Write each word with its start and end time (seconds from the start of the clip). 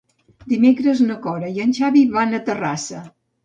Dimecres 0.53 1.03
na 1.11 1.19
Cora 1.27 1.53
i 1.59 1.63
en 1.67 1.77
Xavi 1.83 2.05
van 2.19 2.37
a 2.41 2.43
Terrassa. 2.51 3.07